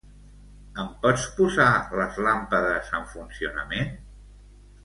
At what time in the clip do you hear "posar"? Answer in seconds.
1.41-1.67